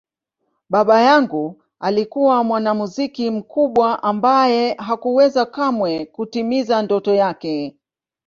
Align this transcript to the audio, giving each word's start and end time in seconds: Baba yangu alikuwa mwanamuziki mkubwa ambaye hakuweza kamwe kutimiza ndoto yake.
Baba 0.69 1.01
yangu 1.01 1.61
alikuwa 1.79 2.43
mwanamuziki 2.43 3.29
mkubwa 3.31 4.03
ambaye 4.03 4.73
hakuweza 4.73 5.45
kamwe 5.45 6.05
kutimiza 6.05 6.81
ndoto 6.81 7.13
yake. 7.15 7.77